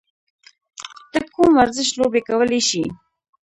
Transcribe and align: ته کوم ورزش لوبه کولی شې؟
ته 1.11 1.19
کوم 1.33 1.49
ورزش 1.59 1.89
لوبه 1.99 2.19
کولی 2.27 2.61
شې؟ 2.69 2.83